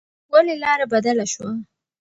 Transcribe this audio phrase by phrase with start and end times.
[0.31, 1.49] ولې لار بدله شوه؟